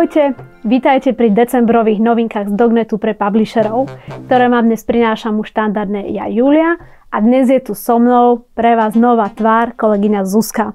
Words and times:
Ahojte, 0.00 0.32
vítajte 0.64 1.12
pri 1.12 1.28
decembrových 1.28 2.00
novinkách 2.00 2.48
z 2.48 2.56
Dognetu 2.56 2.96
pre 2.96 3.12
publisherov, 3.12 3.84
ktoré 4.32 4.48
vám 4.48 4.72
dnes 4.72 4.80
prinášam 4.80 5.36
už 5.36 5.52
štandardne 5.52 6.08
ja 6.16 6.24
Julia 6.24 6.80
a 7.12 7.20
dnes 7.20 7.52
je 7.52 7.60
tu 7.60 7.76
so 7.76 8.00
mnou 8.00 8.48
pre 8.56 8.80
vás 8.80 8.96
nová 8.96 9.28
tvár, 9.28 9.76
kolegyňa 9.76 10.24
Zuzka. 10.24 10.72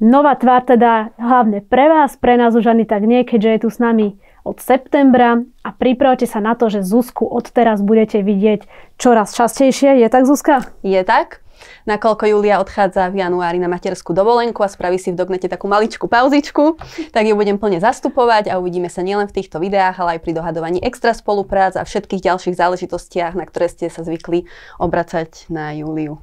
Nová 0.00 0.40
tvár 0.40 0.64
teda 0.64 1.12
hlavne 1.20 1.60
pre 1.60 1.92
vás, 1.92 2.16
pre 2.16 2.40
nás 2.40 2.56
už 2.56 2.64
ani 2.72 2.88
tak 2.88 3.04
nie, 3.04 3.28
keďže 3.28 3.50
je 3.52 3.60
tu 3.60 3.68
s 3.68 3.76
nami 3.76 4.16
od 4.40 4.56
septembra 4.56 5.44
a 5.60 5.68
pripravte 5.76 6.24
sa 6.24 6.40
na 6.40 6.56
to, 6.56 6.72
že 6.72 6.80
Zuzku 6.80 7.28
odteraz 7.28 7.84
budete 7.84 8.24
vidieť 8.24 8.64
čoraz 8.96 9.36
častejšie. 9.36 10.00
Je 10.00 10.08
tak, 10.08 10.24
Zuzka? 10.24 10.64
Je 10.80 11.04
tak 11.04 11.44
nakoľko 11.88 12.24
Julia 12.28 12.60
odchádza 12.60 13.08
v 13.10 13.24
januári 13.24 13.58
na 13.58 13.66
materskú 13.66 14.12
dovolenku 14.12 14.60
a 14.60 14.68
spraví 14.68 15.00
si 15.00 15.10
v 15.10 15.18
Dognete 15.20 15.48
takú 15.48 15.66
maličku 15.66 16.06
pauzičku, 16.06 16.80
tak 17.14 17.24
ju 17.26 17.34
budem 17.34 17.60
plne 17.60 17.80
zastupovať 17.80 18.52
a 18.52 18.58
uvidíme 18.60 18.92
sa 18.92 19.00
nielen 19.00 19.30
v 19.30 19.36
týchto 19.40 19.60
videách, 19.60 19.98
ale 20.00 20.18
aj 20.18 20.20
pri 20.24 20.32
dohadovaní 20.36 20.78
extra 20.80 21.12
spoluprác 21.16 21.76
a 21.76 21.86
všetkých 21.86 22.24
ďalších 22.24 22.56
záležitostiach, 22.56 23.32
na 23.36 23.44
ktoré 23.44 23.70
ste 23.70 23.86
sa 23.88 24.04
zvykli 24.06 24.48
obracať 24.80 25.50
na 25.52 25.72
Juliu. 25.76 26.18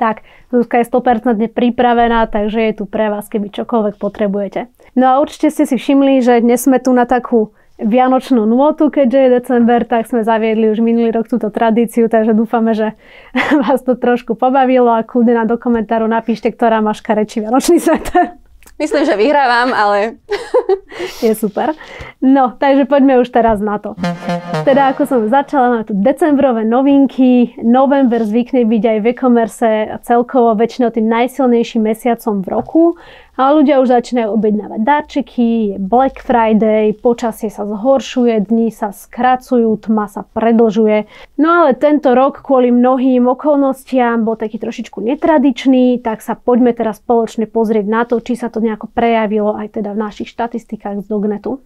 Tak, 0.00 0.24
Zuzka 0.48 0.80
je 0.80 0.88
100% 0.88 1.52
pripravená, 1.52 2.24
takže 2.32 2.72
je 2.72 2.74
tu 2.80 2.84
pre 2.88 3.12
vás, 3.12 3.28
keby 3.28 3.52
čokoľvek 3.52 4.00
potrebujete. 4.00 4.72
No 4.96 5.12
a 5.12 5.20
určite 5.20 5.52
ste 5.52 5.68
si 5.68 5.76
všimli, 5.76 6.24
že 6.24 6.40
dnes 6.40 6.64
sme 6.64 6.80
tu 6.80 6.96
na 6.96 7.04
takú 7.04 7.52
vianočnú 7.82 8.44
nôtu, 8.44 8.92
keďže 8.92 9.18
je 9.18 9.28
december, 9.40 9.84
tak 9.88 10.06
sme 10.06 10.24
zaviedli 10.24 10.68
už 10.70 10.84
minulý 10.84 11.10
rok 11.12 11.26
túto 11.26 11.48
tradíciu, 11.48 12.06
takže 12.06 12.36
dúfame, 12.36 12.76
že 12.76 12.94
vás 13.64 13.80
to 13.82 13.96
trošku 13.96 14.36
pobavilo 14.36 14.92
a 14.92 15.04
kľudne 15.04 15.36
na 15.36 15.44
do 15.48 15.56
komentáru 15.56 16.04
napíšte, 16.06 16.52
ktorá 16.52 16.84
má 16.84 16.92
škarečí 16.92 17.40
vianočný 17.40 17.80
sveter. 17.80 18.40
Myslím, 18.80 19.04
že 19.04 19.16
vyhrávam, 19.16 19.76
ale... 19.76 20.16
Je 21.24 21.36
super. 21.36 21.76
No, 22.24 22.56
takže 22.56 22.88
poďme 22.88 23.20
už 23.20 23.28
teraz 23.28 23.60
na 23.60 23.76
to. 23.76 23.92
Teda 24.64 24.88
ako 24.88 25.04
som 25.04 25.20
začala, 25.28 25.68
máme 25.68 25.84
tu 25.84 25.92
decembrové 25.92 26.64
novinky. 26.64 27.60
November 27.60 28.24
zvykne 28.24 28.64
byť 28.64 28.82
aj 28.88 28.98
v 29.04 29.06
e-commerce 29.12 29.68
celkovo 30.00 30.56
väčšinou 30.56 30.88
tým 30.96 31.12
najsilnejším 31.12 31.92
mesiacom 31.92 32.40
v 32.40 32.48
roku. 32.48 32.82
A 33.40 33.56
ľudia 33.56 33.80
už 33.80 33.88
začínajú 33.88 34.36
objednávať 34.36 34.80
darčeky, 34.84 35.72
je 35.72 35.76
Black 35.80 36.20
Friday, 36.20 36.92
počasie 36.92 37.48
sa 37.48 37.64
zhoršuje, 37.64 38.36
dni 38.52 38.68
sa 38.68 38.92
skracujú, 38.92 39.80
tma 39.80 40.12
sa 40.12 40.28
predlžuje. 40.28 41.08
No 41.40 41.64
ale 41.64 41.72
tento 41.72 42.12
rok 42.12 42.44
kvôli 42.44 42.68
mnohým 42.68 43.24
okolnostiam 43.32 44.28
bol 44.28 44.36
taký 44.36 44.60
trošičku 44.60 45.00
netradičný, 45.00 46.04
tak 46.04 46.20
sa 46.20 46.36
poďme 46.36 46.76
teraz 46.76 47.00
spoločne 47.00 47.48
pozrieť 47.48 47.88
na 47.88 48.04
to, 48.04 48.20
či 48.20 48.36
sa 48.36 48.52
to 48.52 48.60
nejako 48.60 48.92
prejavilo 48.92 49.56
aj 49.56 49.72
teda 49.80 49.96
v 49.96 50.02
našich 50.04 50.28
štatistikách 50.28 51.00
z 51.00 51.08
Dognetu. 51.08 51.64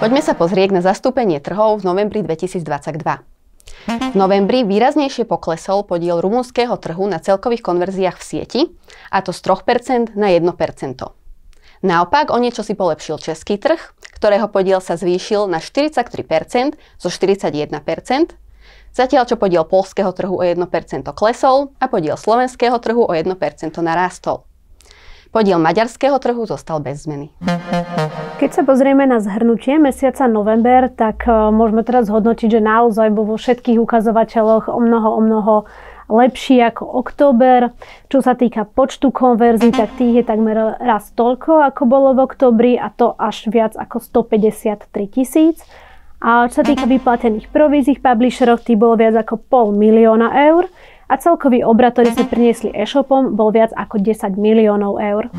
Poďme 0.00 0.24
sa 0.24 0.32
pozrieť 0.32 0.72
na 0.72 0.80
zastúpenie 0.80 1.36
trhov 1.44 1.84
v 1.84 1.92
novembri 1.92 2.24
2022. 2.24 3.37
V 3.88 4.14
novembri 4.20 4.68
výraznejšie 4.68 5.24
poklesol 5.24 5.80
podiel 5.80 6.20
rumúnskeho 6.20 6.76
trhu 6.76 7.08
na 7.08 7.24
celkových 7.24 7.64
konverziách 7.64 8.20
v 8.20 8.24
sieti, 8.24 8.60
a 9.08 9.24
to 9.24 9.32
z 9.32 9.40
3% 9.40 10.12
na 10.12 10.28
1%. 10.28 10.44
Naopak, 11.80 12.28
o 12.28 12.36
niečo 12.36 12.60
si 12.60 12.76
polepšil 12.76 13.16
český 13.16 13.56
trh, 13.56 13.80
ktorého 14.12 14.50
podiel 14.52 14.84
sa 14.84 14.98
zvýšil 14.98 15.48
na 15.48 15.62
43% 15.62 16.76
zo 17.00 17.08
41%, 17.08 17.72
zatiaľ 18.92 19.24
čo 19.24 19.40
podiel 19.40 19.64
polského 19.64 20.12
trhu 20.12 20.36
o 20.36 20.44
1% 20.44 20.58
klesol 21.16 21.72
a 21.80 21.88
podiel 21.88 22.20
slovenského 22.20 22.76
trhu 22.82 23.08
o 23.08 23.12
1% 23.14 23.30
narástol. 23.78 24.47
Podiel 25.28 25.60
maďarského 25.60 26.16
trhu 26.16 26.48
zostal 26.48 26.80
bez 26.80 27.04
zmeny. 27.04 27.28
Keď 28.40 28.50
sa 28.54 28.62
pozrieme 28.64 29.04
na 29.04 29.20
zhrnutie 29.20 29.76
mesiaca 29.76 30.24
november, 30.24 30.88
tak 30.88 31.28
e, 31.28 31.52
môžeme 31.52 31.84
teraz 31.84 32.08
hodnotiť, 32.08 32.48
že 32.56 32.60
naozaj 32.64 33.12
bol 33.12 33.28
vo 33.28 33.36
všetkých 33.36 33.76
ukazovateľoch 33.76 34.72
o 34.72 34.78
mnoho, 34.80 35.08
o 35.12 35.20
mnoho 35.20 35.54
lepší 36.08 36.64
ako 36.64 36.88
október. 37.04 37.76
Čo 38.08 38.24
sa 38.24 38.32
týka 38.32 38.64
počtu 38.64 39.12
konverzií, 39.12 39.68
tak 39.74 40.00
tých 40.00 40.22
je 40.22 40.24
takmer 40.24 40.80
raz 40.80 41.12
toľko, 41.12 41.60
ako 41.60 41.82
bolo 41.84 42.16
v 42.16 42.24
oktobri 42.24 42.72
a 42.80 42.88
to 42.88 43.12
až 43.20 43.52
viac 43.52 43.76
ako 43.76 44.00
153 44.00 44.88
tisíc. 45.12 45.60
A 46.18 46.50
čo 46.50 46.62
sa 46.62 46.66
týka 46.66 46.88
vyplatených 46.88 47.52
provízií 47.52 48.00
v 48.00 48.02
publisheroch, 48.02 48.64
tých 48.64 48.80
bolo 48.80 48.98
viac 48.98 49.14
ako 49.14 49.38
pol 49.38 49.70
milióna 49.76 50.34
eur 50.50 50.66
a 51.08 51.14
celkový 51.16 51.64
obrad, 51.64 51.96
ktorý 51.96 52.12
sme 52.12 52.26
priniesli 52.28 52.70
e-shopom, 52.76 53.32
bol 53.32 53.48
viac 53.48 53.72
ako 53.72 53.98
10 53.98 54.36
miliónov 54.36 55.00
eur. 55.00 55.32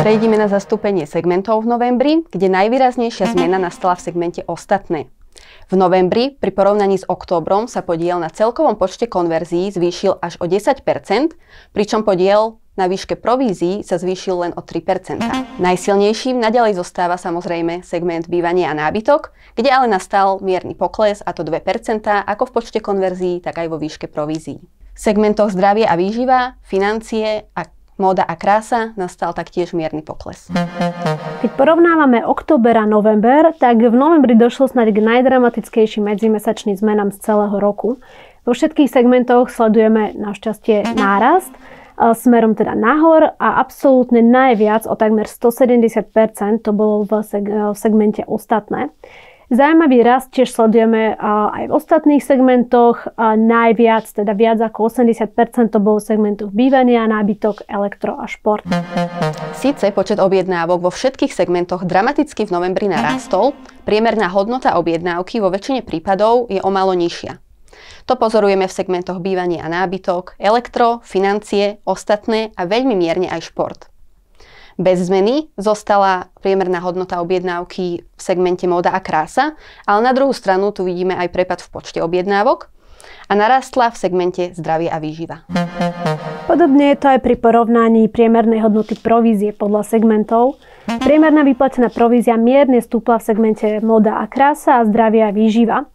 Prejdime 0.00 0.40
na 0.40 0.48
zastúpenie 0.48 1.04
segmentov 1.04 1.62
v 1.62 1.70
novembri, 1.76 2.12
kde 2.32 2.48
najvýraznejšia 2.48 3.36
zmena 3.36 3.60
nastala 3.60 3.94
v 3.94 4.04
segmente 4.08 4.40
ostatné. 4.48 5.12
V 5.68 5.74
novembri 5.80 6.36
pri 6.36 6.52
porovnaní 6.52 7.00
s 7.00 7.08
októbrom 7.08 7.64
sa 7.64 7.80
podiel 7.80 8.20
na 8.20 8.28
celkovom 8.28 8.76
počte 8.76 9.08
konverzií 9.08 9.72
zvýšil 9.72 10.20
až 10.20 10.36
o 10.40 10.48
10%, 10.48 10.84
pričom 11.72 12.04
podiel 12.04 12.60
na 12.72 12.88
výške 12.88 13.20
provízií 13.20 13.84
sa 13.84 14.00
zvýšil 14.00 14.48
len 14.48 14.52
o 14.56 14.64
3%. 14.64 15.20
Najsilnejším 15.60 16.40
nadalej 16.40 16.76
zostáva 16.76 17.20
samozrejme 17.20 17.84
segment 17.84 18.28
bývania 18.32 18.72
a 18.72 18.76
nábytok, 18.76 19.32
kde 19.56 19.68
ale 19.68 19.92
nastal 19.92 20.40
mierny 20.40 20.72
pokles 20.72 21.20
a 21.20 21.36
to 21.36 21.44
2% 21.44 22.04
ako 22.04 22.42
v 22.48 22.52
počte 22.52 22.80
konverzií, 22.80 23.44
tak 23.44 23.60
aj 23.60 23.68
vo 23.68 23.76
výške 23.76 24.08
provízií. 24.08 24.60
V 24.92 24.98
segmentoch 25.00 25.48
zdravie 25.48 25.88
a 25.88 25.96
výživa, 25.96 26.60
financie 26.60 27.48
a 27.56 27.64
móda 27.96 28.24
a 28.26 28.36
krása 28.36 28.92
nastal 29.00 29.32
taktiež 29.32 29.72
mierny 29.72 30.04
pokles. 30.04 30.52
Keď 31.40 31.50
porovnávame 31.56 32.26
október 32.26 32.76
a 32.76 32.84
november, 32.84 33.56
tak 33.56 33.80
v 33.80 33.94
novembri 33.94 34.36
došlo 34.36 34.68
snáď 34.68 34.96
k 34.96 35.04
najdramatickejším 35.04 36.10
medzimesačným 36.10 36.76
zmenám 36.76 37.14
z 37.14 37.24
celého 37.24 37.56
roku. 37.56 38.02
Vo 38.42 38.52
všetkých 38.52 38.90
segmentoch 38.90 39.54
sledujeme 39.54 40.18
našťastie 40.18 40.98
nárast, 40.98 41.54
smerom 41.94 42.58
teda 42.58 42.74
nahor 42.74 43.38
a 43.38 43.62
absolútne 43.62 44.18
najviac 44.18 44.90
o 44.90 44.98
takmer 44.98 45.30
170% 45.30 46.66
to 46.66 46.70
bolo 46.74 47.06
v 47.06 47.22
segmente 47.78 48.26
ostatné. 48.26 48.90
Zaujímavý 49.52 50.00
rast 50.00 50.32
tiež 50.32 50.48
sledujeme 50.48 51.12
aj 51.20 51.68
v 51.68 51.72
ostatných 51.76 52.24
segmentoch. 52.24 53.04
Najviac, 53.20 54.08
teda 54.08 54.32
viac 54.32 54.56
ako 54.64 54.88
80% 54.88 55.36
to 55.68 55.76
bolo 55.76 56.00
v 56.00 56.08
segmentoch 56.08 56.48
bývania, 56.56 57.04
nábytok, 57.04 57.68
elektro 57.68 58.16
a 58.16 58.24
šport. 58.24 58.64
Síce 59.52 59.92
počet 59.92 60.16
objednávok 60.24 60.88
vo 60.88 60.88
všetkých 60.88 61.36
segmentoch 61.36 61.84
dramaticky 61.84 62.48
v 62.48 62.54
novembri 62.56 62.88
narastol, 62.88 63.52
priemerná 63.84 64.32
hodnota 64.32 64.72
objednávky 64.80 65.44
vo 65.44 65.52
väčšine 65.52 65.84
prípadov 65.84 66.48
je 66.48 66.64
o 66.64 66.72
malo 66.72 66.96
nižšia. 66.96 67.36
To 68.08 68.16
pozorujeme 68.16 68.64
v 68.64 68.72
segmentoch 68.72 69.20
bývanie 69.20 69.60
a 69.60 69.68
nábytok, 69.68 70.40
elektro, 70.40 71.04
financie, 71.04 71.84
ostatné 71.84 72.56
a 72.56 72.64
veľmi 72.64 72.96
mierne 72.96 73.28
aj 73.28 73.52
šport. 73.52 73.91
Bez 74.80 75.08
zmeny 75.08 75.52
zostala 75.60 76.32
priemerná 76.40 76.80
hodnota 76.80 77.20
objednávky 77.20 77.84
v 78.04 78.20
segmente 78.20 78.64
móda 78.64 78.92
a 78.92 79.00
krása, 79.00 79.56
ale 79.84 80.00
na 80.00 80.12
druhú 80.16 80.32
stranu 80.32 80.72
tu 80.72 80.88
vidíme 80.88 81.16
aj 81.16 81.28
prepad 81.32 81.60
v 81.60 81.68
počte 81.68 81.98
objednávok 82.00 82.72
a 83.28 83.32
narastla 83.34 83.90
v 83.90 83.96
segmente 83.96 84.42
zdravie 84.52 84.92
a 84.92 84.98
výživa. 85.00 85.46
Podobne 86.44 86.92
je 86.92 86.98
to 87.00 87.06
aj 87.16 87.20
pri 87.22 87.36
porovnaní 87.38 88.10
priemernej 88.12 88.60
hodnoty 88.60 88.98
provízie 88.98 89.56
podľa 89.56 89.88
segmentov. 89.88 90.60
Priemerná 90.86 91.46
vyplatená 91.46 91.88
provízia 91.88 92.34
mierne 92.36 92.82
stúpla 92.82 93.22
v 93.22 93.26
segmente 93.32 93.66
moda 93.80 94.18
a 94.20 94.26
krása 94.26 94.82
a 94.82 94.86
zdravia 94.86 95.30
a 95.30 95.34
výživa. 95.34 95.86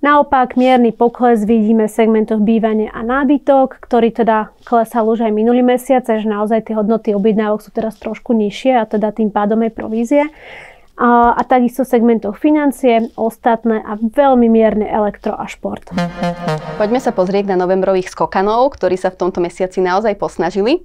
Naopak 0.00 0.56
mierny 0.56 0.96
pokles 0.96 1.44
vidíme 1.44 1.84
v 1.84 1.92
segmentoch 1.92 2.40
bývanie 2.40 2.88
a 2.88 3.04
nábytok, 3.04 3.84
ktorý 3.84 4.08
teda 4.08 4.48
klesal 4.64 5.04
už 5.04 5.28
aj 5.28 5.32
minulý 5.36 5.60
mesiac, 5.60 6.08
že 6.08 6.24
naozaj 6.24 6.72
tie 6.72 6.74
hodnoty 6.74 7.12
objednávok 7.12 7.60
sú 7.60 7.68
teraz 7.68 8.00
trošku 8.00 8.32
nižšie 8.32 8.80
a 8.80 8.88
teda 8.88 9.12
tým 9.12 9.28
pádom 9.28 9.60
aj 9.60 9.76
provízie 9.76 10.24
a, 10.96 11.36
a 11.36 11.42
takisto 11.44 11.84
segmentoch 11.84 12.40
financie, 12.40 13.12
ostatné 13.12 13.84
a 13.84 14.00
veľmi 14.00 14.48
mierne 14.48 14.88
elektro 14.88 15.36
a 15.36 15.44
šport. 15.44 15.84
Poďme 16.80 17.00
sa 17.00 17.12
pozrieť 17.12 17.52
na 17.52 17.60
novembrových 17.60 18.08
skokanov, 18.08 18.72
ktorí 18.80 18.96
sa 18.96 19.12
v 19.12 19.20
tomto 19.20 19.44
mesiaci 19.44 19.84
naozaj 19.84 20.16
posnažili. 20.16 20.80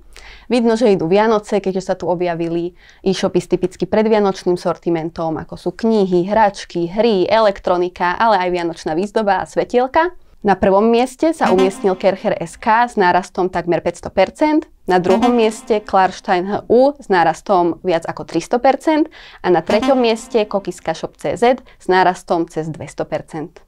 Vidno, 0.50 0.74
že 0.74 0.92
idú 0.92 1.06
Vianoce, 1.08 1.62
keďže 1.62 1.84
sa 1.84 1.96
tu 1.96 2.10
objavili 2.10 2.74
e-shopy 3.06 3.40
s 3.40 3.48
typicky 3.48 3.86
predvianočným 3.86 4.58
sortimentom, 4.58 5.38
ako 5.40 5.56
sú 5.56 5.70
knihy, 5.78 6.28
hračky, 6.28 6.90
hry, 6.90 7.30
elektronika, 7.30 8.18
ale 8.18 8.42
aj 8.42 8.50
vianočná 8.50 8.92
výzdoba 8.98 9.42
a 9.42 9.48
svetielka. 9.48 10.25
Na 10.46 10.54
prvom 10.54 10.94
mieste 10.94 11.34
sa 11.34 11.50
umiestnil 11.50 11.98
Kercher 11.98 12.38
SK 12.38 12.94
s 12.94 13.02
nárastom 13.02 13.50
takmer 13.50 13.82
500%, 13.82 14.70
na 14.86 15.02
druhom 15.02 15.34
mieste 15.34 15.82
Klarstein 15.82 16.46
HU 16.46 16.94
s 17.02 17.10
nárastom 17.10 17.82
viac 17.82 18.06
ako 18.06 18.30
300% 18.30 19.10
a 19.42 19.48
na 19.50 19.66
treťom 19.66 19.98
mieste 19.98 20.46
Kokiska 20.46 20.94
Shop 20.94 21.18
CZ 21.18 21.66
s 21.66 21.86
nárastom 21.90 22.46
cez 22.46 22.70
200%. 22.70 23.66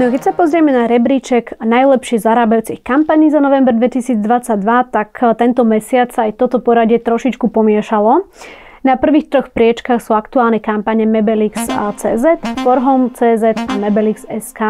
No 0.00 0.08
keď 0.08 0.20
sa 0.24 0.32
pozrieme 0.32 0.72
na 0.72 0.88
rebríček 0.88 1.60
najlepšie 1.60 2.16
zarábajúcich 2.16 2.80
kampaní 2.80 3.28
za 3.28 3.44
november 3.44 3.76
2022, 3.76 4.24
tak 4.88 5.12
tento 5.36 5.68
mesiac 5.68 6.08
aj 6.16 6.40
toto 6.40 6.64
poradie 6.64 6.96
trošičku 6.96 7.52
pomiešalo. 7.52 8.24
Na 8.88 8.96
prvých 8.96 9.28
troch 9.28 9.52
priečkach 9.52 10.00
sú 10.00 10.16
aktuálne 10.16 10.64
kampane 10.64 11.04
Mebelix.cz, 11.04 12.24
Forhome.cz 12.64 13.44
a 13.68 13.74
Mebelix.sk. 13.76 14.60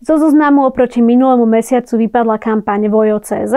Zo 0.00 0.16
zoznamu 0.16 0.64
oproti 0.64 1.04
minulému 1.04 1.44
mesiacu 1.44 2.00
vypadla 2.00 2.40
kampaň 2.40 2.88
Vojo.cz 2.88 3.52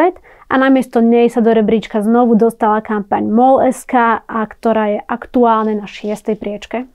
a 0.51 0.55
namiesto 0.59 0.99
nej 0.99 1.31
sa 1.31 1.39
do 1.39 1.55
rebríčka 1.55 2.03
znovu 2.03 2.35
dostala 2.35 2.83
kampaň 2.83 3.31
MOL.sk, 3.31 3.95
a 4.27 4.39
ktorá 4.43 4.91
je 4.91 4.99
aktuálne 5.07 5.79
na 5.79 5.87
šiestej 5.87 6.35
priečke. 6.35 6.91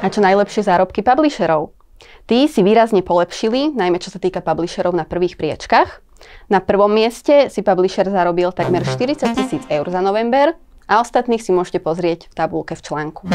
A 0.00 0.06
čo 0.08 0.24
najlepšie 0.24 0.64
zárobky 0.64 1.04
publisherov? 1.04 1.76
Tí 2.24 2.48
si 2.48 2.64
výrazne 2.64 3.04
polepšili, 3.04 3.76
najmä 3.76 4.00
čo 4.00 4.08
sa 4.08 4.16
týka 4.16 4.40
publisherov 4.40 4.96
na 4.96 5.04
prvých 5.04 5.36
priečkach. 5.36 6.00
Na 6.48 6.64
prvom 6.64 6.88
mieste 6.88 7.52
si 7.52 7.60
publisher 7.60 8.08
zarobil 8.08 8.48
takmer 8.56 8.80
40 8.80 9.28
tisíc 9.36 9.62
eur 9.68 9.84
za 9.92 10.00
november, 10.00 10.56
a 10.88 11.04
ostatných 11.04 11.44
si 11.44 11.52
môžete 11.52 11.84
pozrieť 11.84 12.32
v 12.32 12.34
tabulke 12.34 12.72
v 12.72 12.80
článku. 12.80 13.28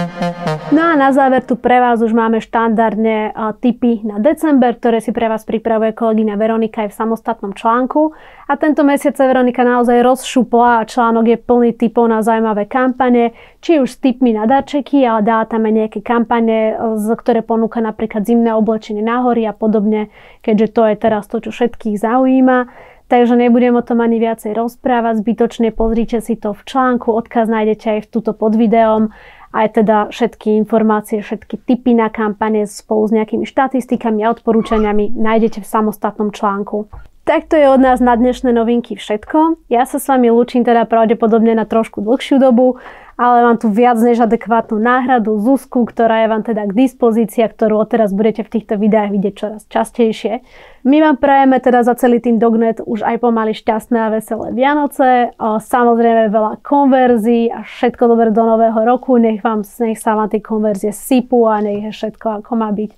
No 0.73 0.81
a 0.81 0.97
na 0.97 1.13
záver 1.13 1.45
tu 1.45 1.53
pre 1.53 1.77
vás 1.77 2.01
už 2.01 2.09
máme 2.09 2.41
štandardne 2.41 3.29
tipy 3.61 4.01
na 4.01 4.17
december, 4.17 4.73
ktoré 4.73 4.99
si 4.99 5.13
pre 5.13 5.29
vás 5.29 5.45
pripravuje 5.45 5.93
kolegyňa 5.93 6.33
Veronika 6.33 6.83
aj 6.83 6.89
v 6.91 6.97
samostatnom 6.97 7.53
článku. 7.53 8.17
A 8.49 8.57
tento 8.57 8.81
mesiac 8.81 9.13
sa 9.13 9.29
Veronika 9.29 9.61
naozaj 9.61 10.01
rozšupla 10.01 10.81
a 10.81 10.87
článok 10.89 11.25
je 11.29 11.37
plný 11.37 11.71
tipov 11.77 12.09
na 12.09 12.25
zaujímavé 12.25 12.65
kampane, 12.65 13.37
či 13.61 13.77
už 13.79 13.87
s 13.87 14.01
tipmi 14.01 14.33
na 14.33 14.49
darčeky, 14.49 15.05
ale 15.05 15.21
dá 15.21 15.45
tam 15.45 15.69
aj 15.69 15.73
nejaké 15.77 15.99
kampane, 16.01 16.75
ktoré 17.13 17.45
ponúka 17.45 17.79
napríklad 17.79 18.25
zimné 18.25 18.51
oblečenie 18.51 19.05
na 19.05 19.21
hory 19.21 19.45
a 19.45 19.53
podobne, 19.53 20.09
keďže 20.41 20.67
to 20.73 20.81
je 20.89 20.95
teraz 20.97 21.29
to, 21.29 21.37
čo 21.39 21.53
všetkých 21.53 22.01
zaujíma. 22.01 22.91
Takže 23.11 23.35
nebudem 23.35 23.75
o 23.75 23.83
tom 23.83 24.01
ani 24.01 24.17
viacej 24.17 24.55
rozprávať, 24.55 25.21
zbytočne 25.21 25.69
pozrite 25.75 26.23
si 26.23 26.39
to 26.39 26.55
v 26.55 26.61
článku, 26.63 27.11
odkaz 27.11 27.51
nájdete 27.51 27.99
aj 27.99 27.99
v 28.07 28.11
túto 28.11 28.31
pod 28.33 28.55
videom, 28.55 29.11
aj 29.53 29.77
teda 29.77 30.09
všetky 30.09 30.57
informácie, 30.57 31.21
všetky 31.21 31.61
typy 31.61 31.93
na 31.93 32.09
kampane 32.09 32.65
spolu 32.65 33.05
s 33.05 33.11
nejakými 33.13 33.45
štatistikami 33.45 34.25
a 34.25 34.33
odporúčaniami 34.33 35.13
nájdete 35.13 35.61
v 35.61 35.67
samostatnom 35.67 36.33
článku. 36.33 36.89
Takto 37.23 37.55
je 37.55 37.71
od 37.71 37.79
nás 37.79 38.03
na 38.03 38.19
dnešné 38.19 38.51
novinky 38.51 38.99
všetko. 38.99 39.63
Ja 39.71 39.87
sa 39.87 39.95
s 39.95 40.11
vami 40.11 40.27
lúčim 40.27 40.67
teda 40.67 40.83
pravdepodobne 40.83 41.55
na 41.55 41.63
trošku 41.63 42.03
dlhšiu 42.03 42.35
dobu 42.35 42.83
ale 43.17 43.43
mám 43.45 43.57
tu 43.57 43.69
viac 43.69 43.97
než 44.01 44.19
adekvátnu 44.19 44.77
náhradu 44.81 45.37
Zuzku, 45.39 45.85
ktorá 45.85 46.25
je 46.25 46.27
vám 46.27 46.43
teda 46.43 46.65
k 46.65 46.73
dispozícii 46.73 47.45
a 47.45 47.49
ktorú 47.49 47.77
odteraz 47.77 48.09
budete 48.09 48.41
v 48.41 48.49
týchto 48.57 48.77
videách 48.81 49.13
vidieť 49.13 49.33
čoraz 49.37 49.61
častejšie. 49.69 50.41
My 50.83 50.97
vám 51.01 51.17
prajeme 51.21 51.61
teda 51.61 51.85
za 51.85 51.93
celý 51.93 52.17
tým 52.19 52.41
Dognet 52.41 52.81
už 52.81 53.05
aj 53.05 53.21
pomaly 53.21 53.53
šťastné 53.53 53.97
a 54.01 54.09
veselé 54.09 54.49
Vianoce, 54.51 55.31
samozrejme 55.39 56.33
veľa 56.33 56.59
konverzií 56.65 57.53
a 57.53 57.61
všetko 57.61 58.03
dobre 58.09 58.33
do 58.33 58.43
nového 58.43 58.81
roku, 58.81 59.21
nech, 59.21 59.45
vám, 59.45 59.61
nech 59.61 60.01
sa 60.01 60.17
vám 60.17 60.33
tie 60.33 60.41
konverzie 60.41 60.89
sypú 60.89 61.45
a 61.45 61.61
nech 61.61 61.85
je 61.89 61.91
všetko 61.93 62.41
ako 62.41 62.51
má 62.57 62.73
byť. 62.73 62.91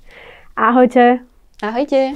Ahojte! 0.56 1.20
Ahojte! 1.60 2.16